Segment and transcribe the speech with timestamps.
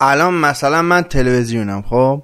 [0.00, 2.22] الان مثلا من تلویزیونم خب؟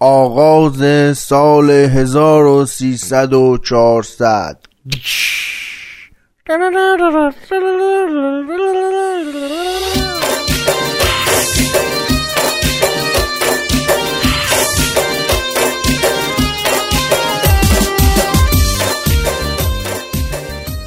[0.00, 4.58] آغاز سال 1300 و 400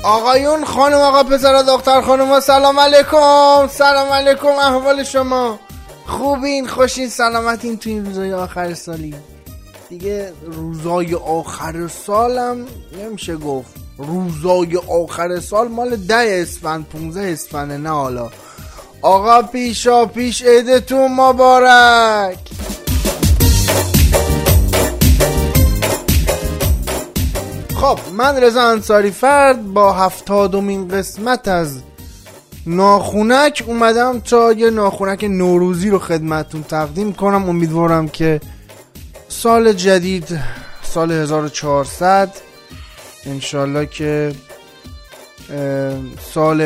[0.10, 3.68] آقایون خانم آقا پسر دختر خانم سلام علیکم.
[3.68, 5.60] سلام علیکم احوال شما؟
[6.06, 9.16] خوبین خوشین سلامتین تو این روزای آخر سالی.
[9.90, 12.66] دیگه روزای آخر سالم
[13.02, 13.74] نمیشه گفت.
[13.98, 18.30] روزای آخر سال مال ده اسفند 15 اسفند نه حالا.
[19.02, 22.38] آقا پیشا پیش عیدتون مبارک.
[27.80, 31.82] خب من رضا انصاری فرد با هفتادمین قسمت از
[32.66, 37.50] ناخونک اومدم تا یه ناخونک نوروزی رو خدمتون تقدیم کنم.
[37.50, 38.42] امیدوارم که
[39.28, 40.40] سال جدید
[40.84, 42.30] سال 1400
[43.26, 44.36] انشالله که
[46.34, 46.62] سال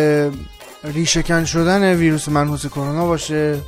[0.83, 3.59] ریشکن شدن ویروس منحوس کرونا باشه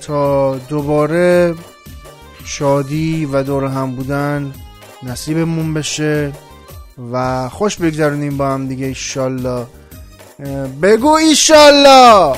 [0.00, 1.54] تا دوباره
[2.44, 4.54] شادی و دور هم بودن
[5.02, 6.32] نصیبمون بشه.
[7.12, 9.66] و خوش بگذرونیم با هم دیگه ایشالله.
[10.82, 12.36] بگو ایشالله.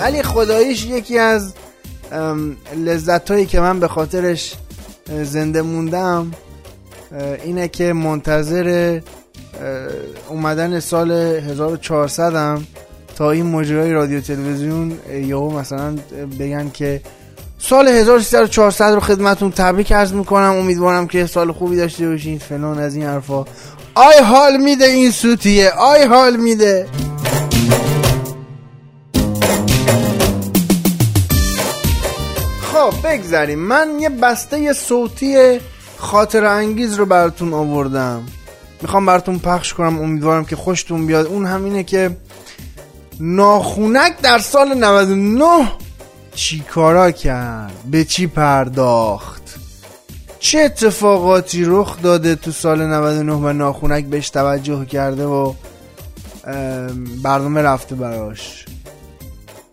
[0.00, 1.54] ولی خداییش یکی از
[2.76, 4.54] لذت هایی که من به خاطرش
[5.22, 6.32] زنده موندم
[7.44, 9.00] اینه که منتظر
[10.28, 12.66] اومدن سال 1400 هم
[13.16, 15.96] تا این مجرای رادیو تلویزیون یهو مثلا
[16.38, 17.00] بگن که
[17.62, 20.54] سال 1400 رو خدمتون تبریک عرض می‌کنم.
[20.56, 22.38] امیدوارم که سال خوبی داشته باشین.
[22.38, 23.44] فلان از این حرفا.
[23.94, 25.70] آی حال میده این سوتیه.
[25.70, 26.88] آی حال میده.
[32.72, 33.58] خب بگذاریم.
[33.58, 35.60] من یه بسته صوتی
[35.98, 38.22] خاطر انگیز رو براتون آوردم.
[38.82, 40.02] می‌خوام براتون پخش کنم.
[40.02, 41.26] امیدوارم که خوشتون بیاد.
[41.26, 42.10] اون همینه که
[43.20, 45.72] ناخونک در سال 99
[46.34, 49.56] چی کارا کرد؟ به چی پرداخت؟
[50.38, 55.54] چه اتفاقاتی رخ داده تو سال 99 و ناخونک بهش توجه کرده و
[57.22, 58.64] برنامه رفته براش؟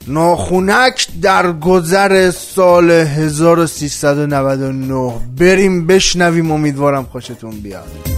[0.08, 8.17] ناخونک در گذر سال 1399 بریم بشنویم امیدوارم خوشتون بیاد.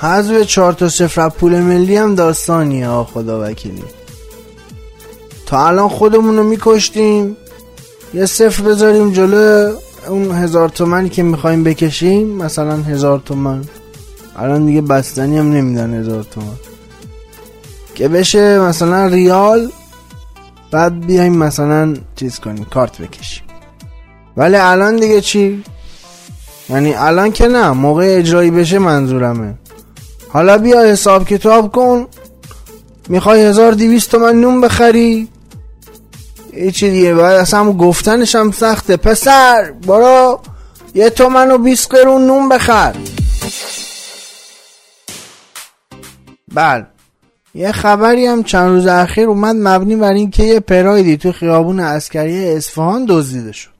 [0.00, 3.84] حذف چهار تا صفر پول ملی هم داستانیه ها خدا وکیلی.
[5.46, 7.36] تا الان خودمون رو میکشتیم
[8.14, 9.72] یه صفر بذاریم جلو
[10.08, 13.64] اون هزار تومنی که می‌خوایم بکشیم مثلا هزار تومن.
[14.36, 16.56] الان دیگه بستنی هم نمیدن هزار تومن.
[17.94, 19.70] که بشه مثلا ریال
[20.70, 23.44] بعد بیایم مثلا چیز کنیم کارت بکشیم.
[24.36, 25.64] ولی الان دیگه چی؟
[26.68, 29.54] یعنی الان که نه موقع اجرایی بشه منظورمه.
[30.28, 32.06] حالا بیا حساب کتاب کن.
[33.08, 35.28] می‌خوای هزار دیویست تومن نون بخری؟
[36.74, 38.96] چی دیگه باید اصلا گفتنش هم سخته.
[38.96, 40.40] پسر برو.
[40.94, 42.94] یه تومن و بیست قرون نون بخر.
[46.54, 46.86] بله.
[47.54, 51.80] یه خبری هم چند روز اخیر اومد مبنی بر این که یه پرایدی تو خیابون
[51.80, 53.70] اسکری اصفهان دزدیده شد.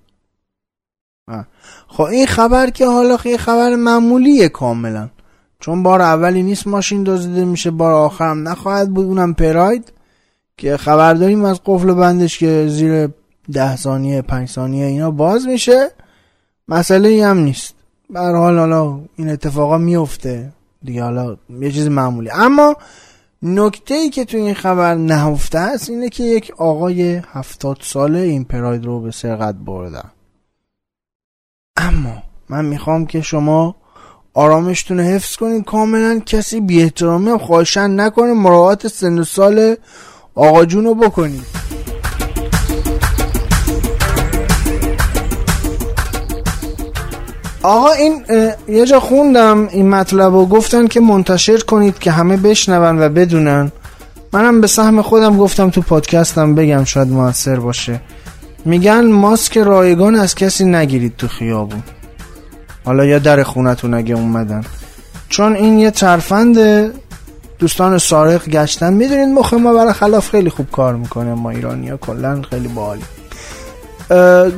[1.89, 5.09] خب این خبر که حالا یه خبر معمولیه کاملا.
[5.61, 9.07] چون بار اولی نیست ماشین دزدیده میشه بار آخرم نخواهد بود.
[9.07, 9.93] اونم پراید
[10.57, 13.09] که خبر داریم از قفل بندش که زیر
[13.53, 15.91] ده ثانیه پنج ثانیه اینا باز میشه.
[16.69, 17.75] مسئله ای هم نیست.
[18.11, 20.53] بر حال حالا این اتفاقا میفته
[20.85, 21.03] دیگه.
[21.03, 22.31] حالا یه چیز معمولی.
[22.33, 22.77] اما
[23.43, 28.45] نکته ای که تو این خبر نهفته است اینه که یک آقای هفتاد ساله این
[28.45, 30.11] پراید رو به سرقت بردن.
[31.77, 33.77] اما من می‌خوام که شما
[34.37, 35.63] آرامشتون رو حفظ کنین.
[35.63, 39.77] کاملا کسی بی احترامی هم خواهشن نکنه مراعات سن و سال
[40.35, 41.47] آقا جون رو بکنید
[47.63, 48.25] آقا این
[48.69, 50.47] یه جا خوندم این مطلب رو.
[50.47, 53.73] گفتن که منتشر کنید که همه بشنون و بدونن.
[54.33, 58.01] منم به سهم خودم گفتم تو پادکستم بگم شاید موثر باشه.
[58.65, 61.83] میگن ماسک رایگان از کسی نگیرید تو خیابون.
[62.87, 64.65] حالا یا در خونتون اگه اومدن.
[65.29, 66.59] چون این یه ترفند
[67.59, 68.93] دوستان سارق گشتن.
[68.93, 71.35] می‌دونید مخ ما برای خلاف خیلی خوب کار می‌کنه.
[71.35, 73.03] ما ایرانی ها کلن خیلی باحالی.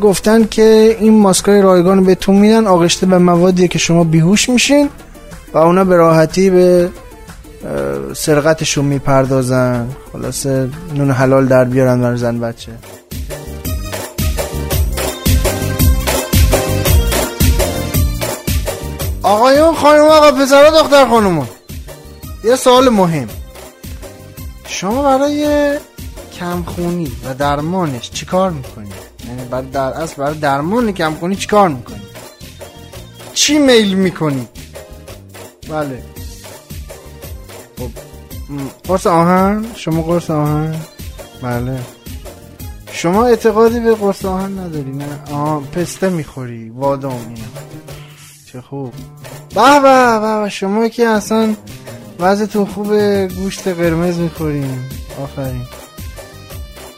[0.00, 2.66] گفتن که این ماسکای رایگان بهتون میدن.
[2.66, 4.88] آغشته به موادیه که شما بیهوش میشین
[5.54, 6.88] و اونا به راحتی به
[8.14, 9.86] سرقتشون می‌پردازن.
[10.12, 12.72] خلاصه نون حلال در بیارن برای زن بچه.
[19.28, 21.46] آقایون خانم آقا پسر دختر خانوما.
[22.44, 23.28] یه سوال مهم.
[24.66, 25.75] شما برای
[26.38, 28.90] کمخونی و درمانش چیکار می‌کنی؟
[29.28, 32.02] یعنی برای در اصل برای درمان کمخونی چیکار می‌کنی؟
[33.34, 34.48] چی میل می‌کنی؟
[35.70, 36.02] بله.
[37.78, 37.90] خب
[38.88, 40.76] قرص آهن؟ شما قرص آهن؟
[41.42, 41.78] بله.
[42.92, 47.48] شما اعتقادی به قرص آهن نداری نه؟ آه پسته می‌خوری وادام اینا
[48.52, 48.92] چه خوب.
[49.54, 51.54] به به به شما که اصلا
[52.20, 54.90] وضعتون خوبه گوشت قرمز می‌خوریم
[55.22, 55.62] آفرین.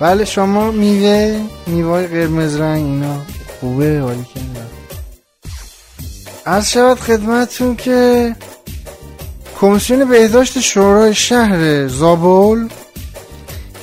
[0.01, 3.17] بله شما میوه میوه قرمز رنگ اینا
[3.61, 4.41] خوبه ولی که
[6.45, 8.37] از شود خدمتتون که
[9.61, 12.69] کمیسیون بهداشت شورای شهر زابل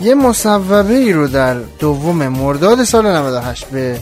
[0.01, 3.99] یه مصوبه ای رو در دوم مرداد سال 98 به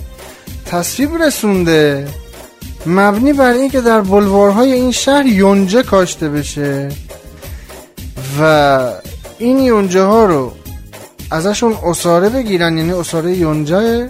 [0.65, 2.07] تصویب رسونده.
[2.85, 6.89] مبنی بر اینکه در بلوارهای این شهر یونجه کاشته بشه
[8.39, 8.79] و
[9.39, 10.51] این یونجه ها رو
[11.31, 14.09] ازشون اصاره بگیرن یعنی اصاره یونجه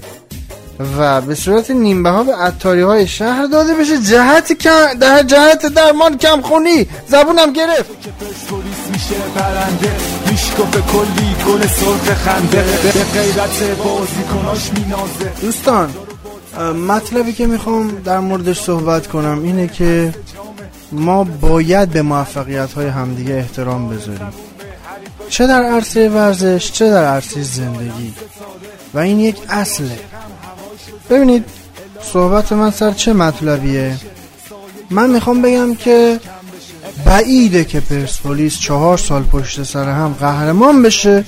[0.97, 3.97] و به صورت نیمبه ها به عطاری های شهر داده بشه.
[3.97, 6.87] جهت کم در جهت درمان کم خونی.
[7.07, 7.91] زبونم گرفت.
[8.93, 9.91] میشه پرنده.
[10.91, 12.63] کلی گل سرخ خنده.
[12.83, 15.41] به غیرت بازیکناش مینازه.
[15.41, 15.89] دوستان
[16.87, 20.13] مطلبی که می‌خوام در موردش صحبت کنم اینه که
[20.91, 24.27] ما باید به موفقیت های همدیگه احترام بذاریم.
[25.29, 28.13] چه در عرصه ورزش چه در عرصه زندگی.
[28.93, 29.99] و این یک اصله
[31.09, 31.45] ببینید
[32.01, 33.97] صحبت من سر چه مطلبیه؟
[34.89, 36.19] من می‌خوام بگم که
[37.05, 41.25] بعیده که پرسپولیس چهار سال پشت سر هم قهرمان بشه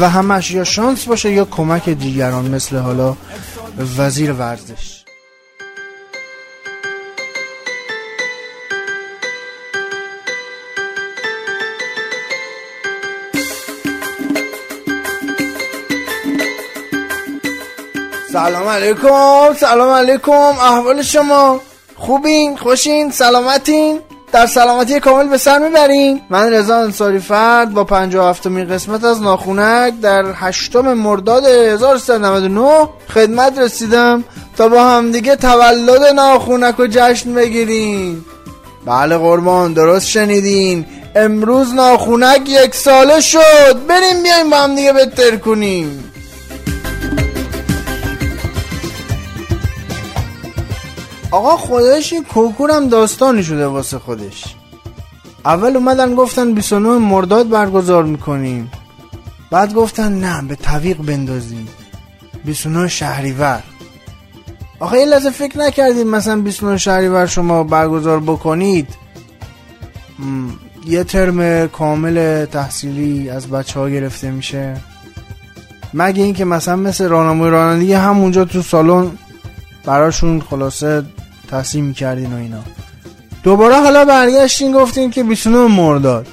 [0.00, 3.16] و همش یا شانس باشه یا کمک دیگران مثل حالا
[3.80, 5.04] وزیر ورزش.
[18.32, 21.60] سلام علیکم سلام علیکم احوال شما؟
[21.96, 24.00] خوبین؟ خوشین؟ سلامتین؟
[24.32, 29.22] در سلامتی کامل به سر می‌برین من رضا انصاری فرد با 57 مین قسمت از
[29.22, 34.24] ناخونک در هشتم مرداد 1399 خدمت رسیدم
[34.56, 38.24] تا با همدیگه تولد ناخونک و جشن بگیریم.
[38.86, 40.86] بله قربان درست شنیدین.
[41.16, 43.86] امروز ناخونک یک ساله شد.
[43.88, 46.09] بریم بیایم با همدیگه بتر کنیم.
[51.30, 54.56] آقا خودش این کوکورم داستانی شده واسه خودش.
[55.44, 58.70] اول اومدن گفتن 29 مرداد برگزار می‌کنیم.
[59.50, 61.68] بعد گفتن نه به طویق بندازیم.
[62.44, 63.62] 29 شهریور.
[64.80, 68.88] آخه یه لحظه فکر نکردید مثلا 29 شهریور شما برگزار بکنید؟
[70.86, 74.76] یه ترم کامل تحصیلی از بچه ها گرفته میشه.
[75.94, 79.10] مگه اینکه مثلا مثل راهنمای رانندگی همونجا تو سالن
[79.84, 81.04] براشون خلاصه
[81.50, 82.62] تحصیل می‌کردین و اینا.
[83.42, 86.26] دوباره حالا برگشتین گفتین که 29 مرداد.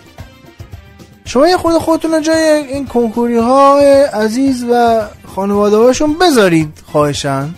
[1.25, 5.01] شما یه خود خودتون رو جای این کنکوری های عزیز و
[5.35, 7.49] خانواده هاشون بذارید خواهشن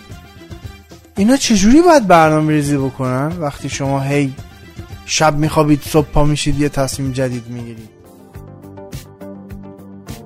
[1.16, 4.32] اینا چجوری باید برنامه ریزی بکنن وقتی شما هی
[5.06, 7.88] شب میخوابید صبح پا میشید یه تصمیم جدید می‌گیرید؟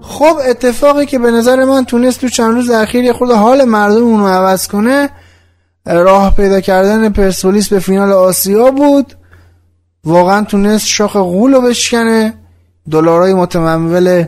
[0.00, 4.03] خب اتفاقی که به نظر من تونست تو چند روز اخیر یه خود حال مردم
[4.03, 5.11] اونو عوض کنه
[5.87, 9.14] راه پیدا کردن پرسپولیس به فینال آسیا بود.
[10.05, 12.35] واقعا تونست شاخ غول رو بشکنه.
[12.91, 14.25] دلارای متمول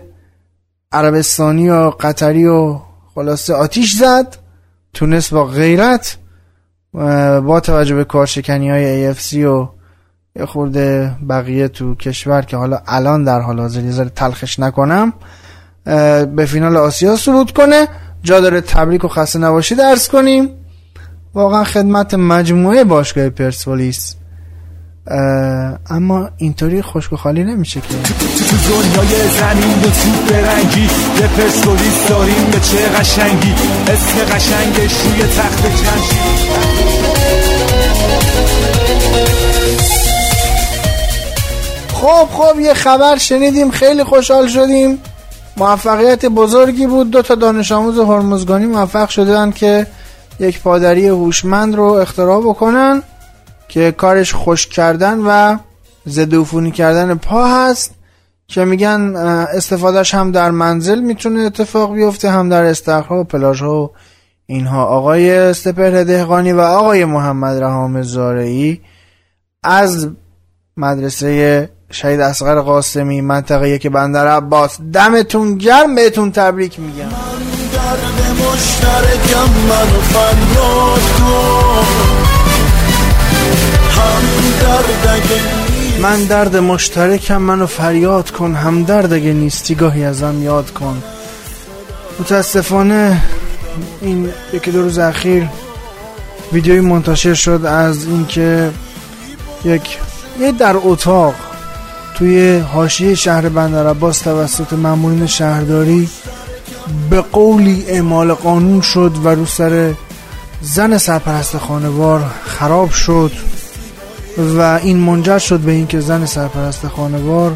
[0.93, 2.79] عربستانی و قطری و
[3.15, 4.37] خلاصه آتیش زد.
[4.95, 6.17] تونست با غیرت
[7.43, 9.69] با توجه به کارشکنی های AFC و
[10.37, 15.13] یه خورده بقیه تو کشور که حالا الان در حال حاضر یه تلخش نکنم
[16.37, 17.89] به فینال آسیا صعود کنه.
[18.23, 20.49] جا داره تبریک و خسته نباشی درس کنیم.
[21.37, 24.14] واقعا خدمت مجموعه باشگاه پرسپولیس
[25.90, 27.88] اما اینطوری خشک و خالی نمیشه که.
[27.88, 30.88] تو دنیای زمین و تو برنگی
[31.19, 33.55] به پرسپولیس داریم به چه قشنگی؟
[33.88, 35.66] اسم قشنگش روی تخت
[41.93, 44.99] خب خب یه خبر شنیدیم خیلی خوشحال شدیم.
[45.57, 49.87] موفقیت بزرگی بود دو تا دانش آموز هرمزگانی موفق شدن که
[50.40, 53.02] یک پادری هوشمند رو اختراع بکنن
[53.69, 55.57] که کارش خشک کردن و
[56.09, 57.95] ضد کردن پا هست
[58.49, 59.16] که میگن
[59.57, 63.90] استفادهش هم در منزل می‌تونه اتفاق بیفته هم در استخرها و پلاژ ها
[64.47, 64.85] اینها.
[64.85, 68.81] آقای سپر دهقانی و آقای محمد رحام زارعی
[69.62, 70.09] از
[70.76, 74.81] مدرسه شهید اصغر قاسمی منطقه که بندر عباس.
[74.93, 77.46] دمتون گرم بهتون تبریک میگم.
[78.57, 81.87] مشترکم من فریاد کن.
[86.03, 88.55] من درد مشترکم منو فریاد کن.
[88.55, 91.03] هم درد اگه نیستی گاهی ازم یاد کن.
[92.21, 93.23] متاسفانه
[94.01, 95.49] این یکی دو روز اخیر
[96.53, 98.71] ویدیوی منتشر شد از اینکه
[99.65, 99.99] یک
[100.41, 101.35] یه در اتاق
[102.19, 106.09] توی حاشیه شهر بندر عباس توسط مامورین شهرداری
[107.11, 109.95] به قولی اعمال قانون شد و رو سر
[110.61, 113.33] زن سرپرست خانوار خراب شد
[114.38, 117.55] و این منجر شد به اینکه زن سرپرست خانوار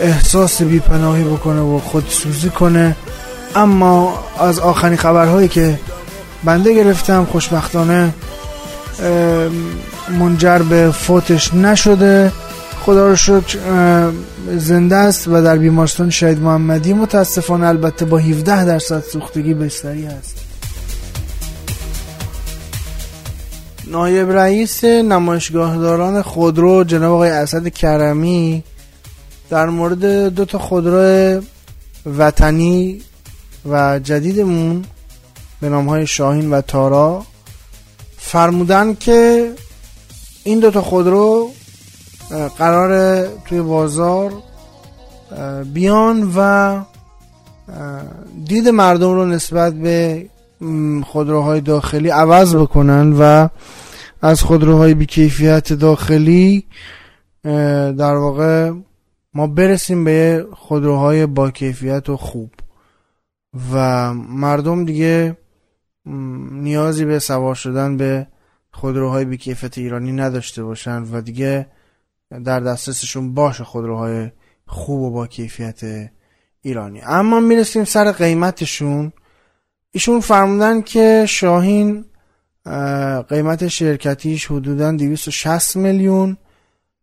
[0.00, 2.96] احساس بیپناهی بکنه و خودسوزی کنه.
[3.54, 5.80] اما از آخرین خبرهایی که
[6.44, 8.14] بنده گرفتم خوشبختانه
[10.18, 12.32] منجر به فوتش نشده.
[12.86, 13.58] خدا رو شکر
[14.56, 20.36] زنده است و در بیمارستان شهید محمدی متاسفانه البته با 17 درصد سوختگی بستری هست.
[23.86, 28.64] نایب رئیس نمایشگاهداران خودرو جناب آقای اسد کرمی
[29.50, 31.42] در مورد دو تا خودرو
[32.18, 33.02] وطنی
[33.70, 34.84] و جدیدمون
[35.60, 37.24] به نام های شاهین و تارا
[38.18, 39.50] فرمودن که
[40.44, 41.50] این دوتا خودرو
[42.58, 44.32] قرار توی بازار
[45.74, 46.80] بیان و
[48.44, 50.26] دید مردم رو نسبت به
[51.04, 53.48] خودروهای داخلی عوض بکنن و
[54.22, 56.64] از خودروهای بیکیفیت داخلی
[57.98, 58.72] در واقع
[59.34, 62.50] ما برسیم به خودروهای با کیفیت و خوب.
[63.72, 65.36] و مردم دیگه
[66.52, 68.26] نیازی به سوار شدن به
[68.72, 71.66] خودروهای بیکیفیت ایرانی نداشته باشن و دیگه
[72.44, 74.30] در دسترسشون باشه خودروهای
[74.66, 76.10] خوب و با کیفیت
[76.60, 77.00] ایرانی.
[77.02, 79.12] اما می‌رسیم سر قیمتشون.
[79.90, 82.04] ایشون فرمودن که شاهین
[83.28, 86.36] قیمت شرکتیش حدودا 260 میلیون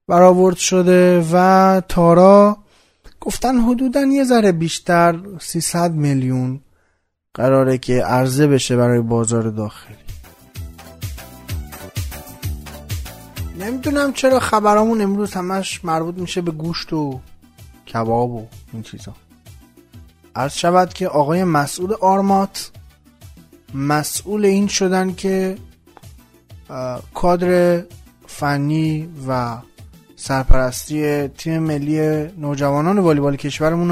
[0.08, 2.58] برآورد شده و تارا
[3.22, 6.62] گفتن حدودا یه ذره بیشتر 300 میلیون
[7.34, 9.96] قراره که عرضه بشه برای بازار داخلی.
[13.64, 17.20] نمی‌دونم چرا خبرامون امروز همش مربوط میشه به گوشت و
[17.94, 19.16] کباب و این چیزا.
[20.36, 22.72] عرض شود که آقای مسئول آرمات
[23.74, 25.58] مسئول این شدن که
[27.14, 27.84] کادر
[28.28, 29.58] فنی و
[30.16, 33.90] سرپرستی تیم ملی نوجوانان والیبال کشورمون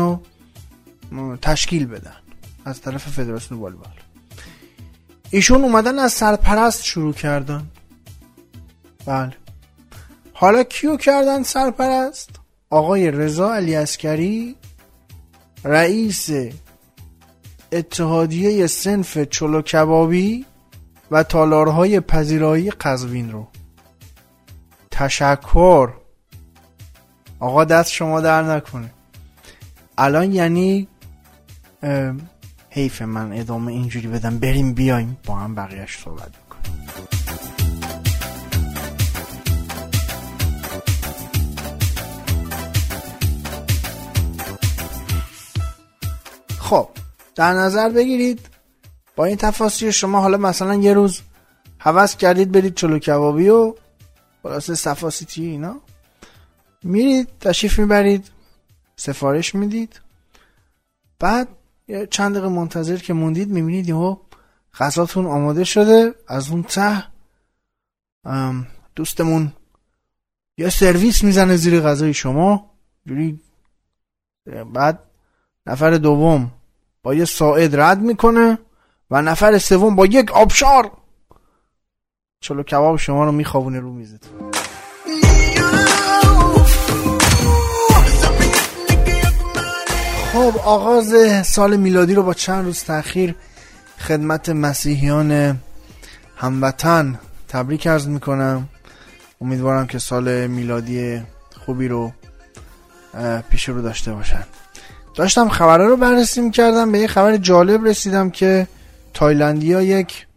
[1.11, 2.15] رو تشکیل بدن
[2.65, 3.93] از طرف فدراسیون والیبال.
[5.29, 7.67] ایشون اومدن از سرپرست شروع کردن.
[9.05, 9.40] بله.
[10.41, 12.29] حالا کیو کردن سرپرست؟
[12.69, 14.55] آقای رضا علی اسکری
[15.63, 16.29] رئیس
[17.71, 20.45] اتحادیه سنف چلو کبابی
[21.12, 23.48] و تالارهای پذیرایی قزوین رو.
[24.91, 25.89] تشکر.
[27.39, 28.91] آقا دست شما در نکنه.
[29.98, 30.88] الان یعنی
[32.69, 34.39] حیف من ادامه اینجوری بدم.
[34.39, 35.17] بریم بیایم.
[35.25, 36.60] با هم بقیهش صحبت می‌کنیم.
[46.71, 46.89] خب
[47.35, 48.49] در نظر بگیرید
[49.15, 51.21] با این تفاصیل شما حالا مثلا یه روز
[51.77, 53.75] حوض کردید برید چلو کبابی و
[54.43, 55.75] خلاصه صفاسیتی اینا.
[56.83, 58.31] میرید تشریف می‌برید
[58.95, 60.01] سفارش می‌دید.
[61.19, 61.47] بعد
[62.09, 64.17] چند دقیقه منتظر که موندید می‌بینید یهو
[64.79, 67.03] غذاتون آماده شده از اون ته
[68.95, 69.53] دوستمون
[70.57, 72.71] یه سرویس می‌زنه زیر غذای شما.
[73.07, 73.39] جوری
[74.73, 74.99] بعد
[75.65, 76.51] نفر دوم
[77.03, 78.58] با یه ساعد رد می‌کنه
[79.12, 80.91] و نفر سوم با یک آبشار
[82.41, 84.51] چلو کباب شما رو میخوابونه رو میزتون
[90.34, 91.13] خب آغاز
[91.48, 93.36] سال میلادی رو با چند روز تاخیر
[94.00, 95.60] خدمت مسیحیان
[96.36, 98.70] هموطن تبریک ارز می‌کنم.
[99.41, 101.22] امیدوارم که سال میلادی
[101.65, 102.12] خوبی رو
[103.50, 104.43] پیش رو داشته باشن.
[105.15, 108.67] داشتم خبره رو بررسی می‌کردم به یه خبر جالب رسیدم که
[109.13, 110.27] تایلندی ها یک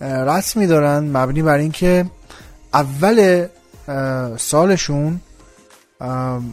[0.00, 2.06] رسمی دارن مبنی بر اینکه
[2.74, 3.46] اول
[4.36, 5.20] سالشون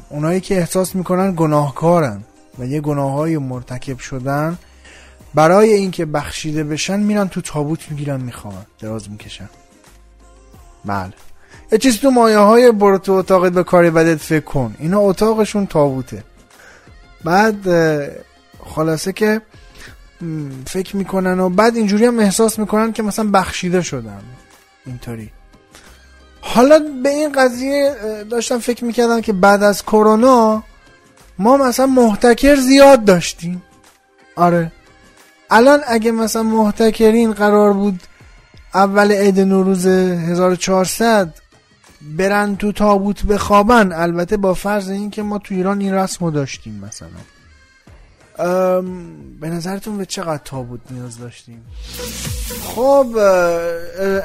[0.09, 2.23] اونایی که احساس می‌کنن گناهکارن
[2.59, 4.57] و یه گناه های مرتکب شدن.
[5.33, 9.49] برای اینکه بخشیده بشن میرن تو تابوت می‌گیرن می‌خوان دراز می‌کشن.
[10.85, 11.13] بله.
[11.71, 14.75] یه چیز تو مایه های برو تو اتاقت به کاری بدت فکر کن.
[14.79, 16.23] اینا اتاقشون تابوته.
[17.25, 17.65] بعد
[18.65, 19.41] خلاصه که
[20.67, 24.21] فکر می‌کنن و بعد اینجوری هم احساس می‌کنن که مثلا بخشیده شدن.
[24.85, 25.31] اینطوری.
[26.41, 27.95] حالا به این قضیه
[28.29, 30.63] داشتم فکر می‌کردم که بعد از کرونا
[31.39, 33.63] ما مثلا محتکر زیاد داشتیم.
[34.35, 34.71] آره.
[35.49, 37.99] الان اگه مثلا محتکرین قرار بود
[38.73, 41.33] اول عید نوروز 1400
[42.17, 43.91] برن تو تابوت بخوابن.
[43.91, 47.07] البته با فرض این که ما تو ایران این رسم رو داشتیم مثلا.
[49.41, 51.61] به نظرتون به چقدر تابوت نیاز داشتیم؟
[52.63, 53.07] خب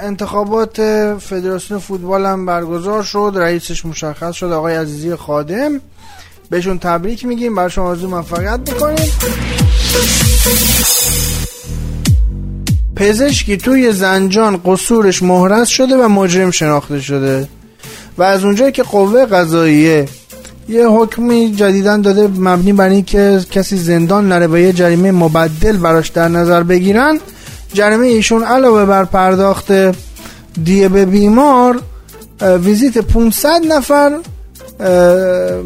[0.03, 0.77] انتخابات
[1.19, 3.33] فدراسیون فوتبال هم برگزار شد.
[3.37, 5.81] رئیسش مشخص شد آقای عزیزی خادم.
[6.51, 7.69] بهشون تبریک میگیم.
[7.69, 9.11] شما آرزو موفقیت می‌کنیم.
[12.97, 17.49] پزشکی توی زنجان قصورش مهرس شده و مجرم شناخته شده.
[18.21, 20.09] و از اونجایی که قوه قضاییه
[20.69, 26.09] یه حکمی جدیدن داده مبنی بر اینکه کسی زندان نره و یه جریمه مبدل براش
[26.09, 27.19] در نظر بگیرن
[27.73, 29.73] جریمه ایشون علاوه بر پرداخت
[30.65, 31.81] دیه به بیمار
[32.43, 34.19] ویزیت 500 نفر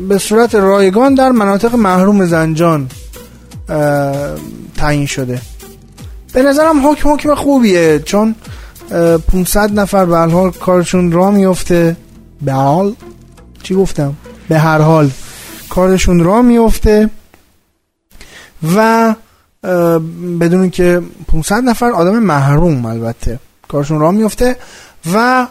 [0.09, 2.89] به صورت رایگان در مناطق محروم زنجان
[4.77, 5.41] تعیین شده.
[6.33, 8.35] به نظرم حکم حکم خوبیه چون
[9.33, 11.97] 500 نفر به حال کارشون را میفته
[12.43, 12.95] به حال
[13.63, 14.15] چی گفتم؟
[14.49, 15.11] به هر حال
[15.69, 17.11] کارشون را میفته
[18.77, 19.15] و
[20.41, 23.39] بدون که 500 نفر آدم محروم البته
[23.69, 24.57] کارشون را میفته
[25.15, 25.47] و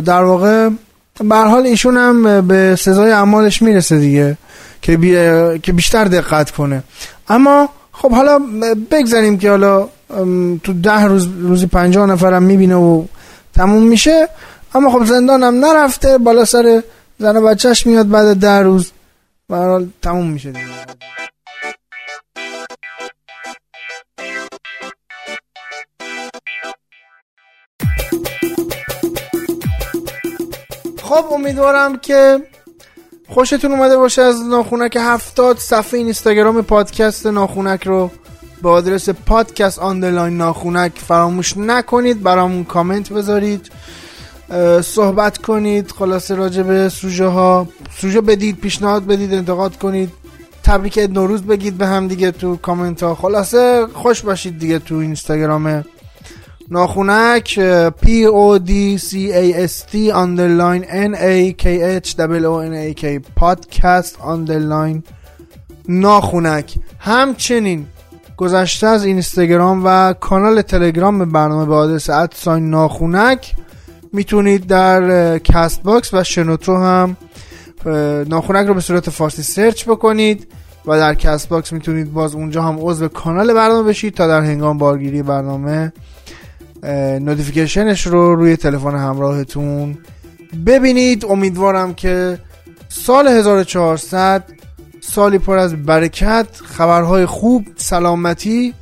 [0.00, 0.68] در واقع
[1.24, 4.36] به حال ایشون هم به سزای اعمالش می‌رسه دیگه
[4.82, 5.12] که, بی...
[5.58, 6.82] که بیشتر دقت کنه.
[7.28, 8.40] اما خب حالا
[8.90, 9.88] بگذاریم که حالا
[10.64, 13.04] تو ده روز روزی پنجاه نفرم می‌بینه و
[13.54, 14.28] تموم میشه.
[14.78, 16.82] اما خب زندانم نرفته بالا سر
[17.18, 18.92] زن و بچهش میاد بعد ده روز.
[19.50, 20.66] و تموم میشه دیگه.
[31.02, 32.42] خب امیدوارم که
[33.28, 38.10] خوشتون اومده باشه از ناخونک هفتاد صفحه اینستاگرام پادکست ناخونک رو
[38.62, 43.70] به آدرس پادکست underline ناخونک فراموش نکنید برامون کامنت بذارید.
[44.82, 47.68] صحبت کنید خلاصه راجع به سوژه ها.
[47.98, 50.10] سوژه بدید پیشنهاد بدید انتقاد کنید.
[50.62, 53.14] تبریک نوروز بگید به هم دیگه تو کامنت ها.
[53.14, 55.84] خلاصه خوش باشید دیگه تو اینستاگرام.
[56.70, 61.66] ناخونک P O D C A S T underline N A K
[62.04, 63.04] H O N A K
[63.40, 65.02] podcast underline
[65.88, 66.74] ناخونک.
[66.98, 67.86] همچنین
[68.36, 73.54] گذشته از اینستاگرام و کانال تلگرام برنامه به آدرس at sign ناخونک
[74.12, 77.16] می‌تونید در Castbox و شنوتو هم
[78.28, 80.46] ناخونک رو به صورت فارسی سرچ بکنید
[80.86, 85.22] و در Castbox می‌تونید باز اونجا هم عضو کانال برنامه بشید تا در هنگام بارگیری
[85.22, 85.92] برنامه
[87.20, 89.98] نوتیفیکیشنش رو روی تلفن همراهتون
[90.66, 91.24] ببینید.
[91.24, 92.38] امیدوارم که
[92.88, 94.44] سال 1400
[95.00, 98.74] سالی پر از برکت خبرهای خوب سلامتی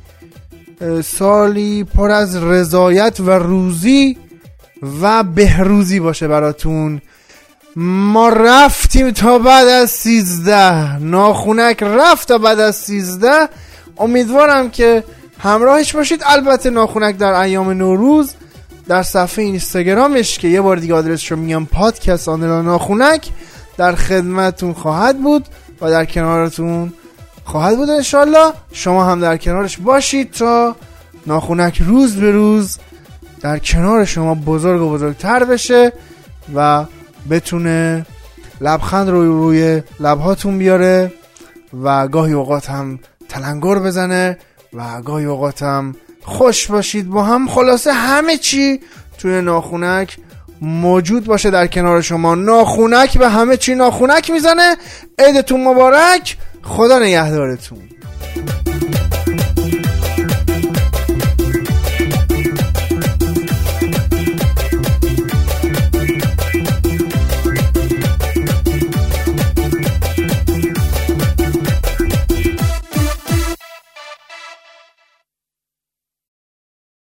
[1.03, 4.17] سالی پر از رضایت و روزی
[5.01, 7.01] و بهروزی باشه براتون.
[7.75, 10.97] ما رفتیم تا بعد از سیزده.
[10.97, 13.49] ناخونک رفت تا بعد از سیزده.
[13.97, 15.03] امیدوارم که
[15.39, 16.23] همراهش باشید.
[16.25, 18.33] البته ناخونک در ایام نوروز
[18.87, 23.29] در صفحه اینستاگرامش که یه بار دیگه آدرسش رو میام پادکست آن ناخونک
[23.77, 25.45] در خدمتتون خواهد بود
[25.81, 26.93] و در کنارتون
[27.43, 30.75] خواهد بود انشالله شما هم در کنارش باشید تا
[31.27, 32.77] ناخونک روز به روز
[33.47, 35.91] در کنار شما بزرگ و بزرگتر بشه
[36.55, 36.85] و
[37.29, 38.05] بتونه
[38.61, 41.11] لبخند روی روی لبهاتون بیاره
[41.83, 44.37] و گاهی اوقات هم تلنگر بزنه
[44.73, 47.09] و گاهی اوقات هم خوش باشید.
[47.09, 48.79] با هم خلاصه همه چی
[49.17, 50.17] توی ناخونک
[50.61, 52.35] موجود باشه در کنار شما.
[52.35, 54.75] ناخونک به همه چی ناخونک می‌زنه.
[55.19, 56.37] عیدتون مبارک.
[56.63, 57.79] خدا نگهدارتون.